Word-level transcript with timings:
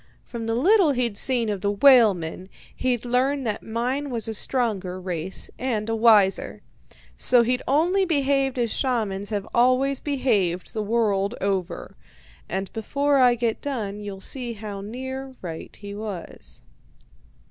From 0.23 0.47
the 0.47 0.55
little 0.55 0.93
he'd 0.93 1.15
seen 1.15 1.47
of 1.49 1.61
the 1.61 1.69
whalemen, 1.69 2.49
he'd 2.75 3.05
learned 3.05 3.45
that 3.45 3.61
mine 3.61 4.09
was 4.09 4.27
a 4.27 4.33
stronger 4.33 4.99
race, 4.99 5.51
and 5.59 5.87
a 5.89 5.95
wiser; 5.95 6.63
so 7.15 7.43
he'd 7.43 7.61
only 7.67 8.03
behaved 8.03 8.57
as 8.57 8.73
shamans 8.73 9.29
have 9.29 9.47
always 9.53 9.99
behaved 9.99 10.73
the 10.73 10.81
world 10.81 11.35
over. 11.39 11.95
And 12.49 12.73
before 12.73 13.19
I 13.19 13.35
get 13.35 13.61
done, 13.61 13.99
you'll 13.99 14.21
see 14.21 14.53
how 14.53 14.81
near 14.81 15.35
right 15.43 15.75
he 15.75 15.93
was. 15.93 16.63